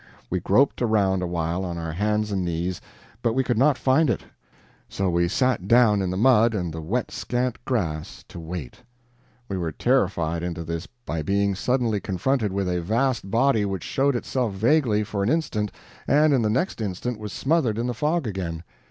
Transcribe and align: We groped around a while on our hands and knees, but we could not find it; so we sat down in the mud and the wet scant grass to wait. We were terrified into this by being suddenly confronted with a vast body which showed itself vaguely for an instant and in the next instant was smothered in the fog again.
We 0.31 0.39
groped 0.39 0.81
around 0.81 1.21
a 1.21 1.27
while 1.27 1.63
on 1.63 1.77
our 1.77 1.91
hands 1.91 2.31
and 2.31 2.43
knees, 2.43 2.81
but 3.21 3.33
we 3.33 3.43
could 3.43 3.55
not 3.59 3.77
find 3.77 4.09
it; 4.09 4.23
so 4.89 5.11
we 5.11 5.27
sat 5.27 5.67
down 5.67 6.01
in 6.01 6.09
the 6.09 6.17
mud 6.17 6.55
and 6.55 6.73
the 6.73 6.81
wet 6.81 7.11
scant 7.11 7.63
grass 7.65 8.25
to 8.29 8.39
wait. 8.39 8.77
We 9.47 9.57
were 9.59 9.71
terrified 9.71 10.41
into 10.41 10.63
this 10.63 10.87
by 11.05 11.21
being 11.21 11.53
suddenly 11.53 11.99
confronted 11.99 12.51
with 12.51 12.67
a 12.67 12.81
vast 12.81 13.29
body 13.29 13.63
which 13.63 13.83
showed 13.83 14.15
itself 14.15 14.53
vaguely 14.55 15.03
for 15.03 15.21
an 15.21 15.29
instant 15.29 15.71
and 16.07 16.33
in 16.33 16.41
the 16.41 16.49
next 16.49 16.81
instant 16.81 17.19
was 17.19 17.31
smothered 17.31 17.77
in 17.77 17.85
the 17.85 17.93
fog 17.93 18.25
again. 18.25 18.63